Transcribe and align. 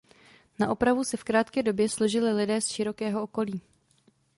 Na 0.59 0.69
opravu 0.69 1.03
se 1.03 1.17
v 1.17 1.23
krátké 1.23 1.63
době 1.63 1.89
složili 1.89 2.31
lidé 2.33 2.61
z 2.61 2.67
širokého 2.67 3.23
okolí. 3.23 3.61